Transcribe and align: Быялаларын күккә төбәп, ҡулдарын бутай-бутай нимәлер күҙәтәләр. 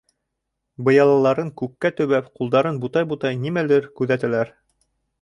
Быялаларын 0.87 1.51
күккә 1.61 1.93
төбәп, 1.99 2.33
ҡулдарын 2.41 2.83
бутай-бутай 2.87 3.41
нимәлер 3.45 3.91
күҙәтәләр. 4.01 4.57